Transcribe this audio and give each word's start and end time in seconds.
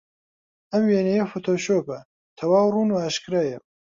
ئەو 0.71 0.83
وێنەیە 0.89 1.25
فۆتۆشۆپە، 1.31 1.97
تەواو 2.37 2.69
ڕوون 2.75 2.89
و 2.91 3.01
ئاشکرایە. 3.03 3.57